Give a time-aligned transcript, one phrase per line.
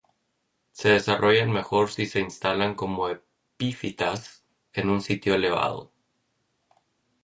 [0.71, 4.43] Se desarrollan mejor si se instalan como epífitas
[4.73, 5.91] en un sitio elevado.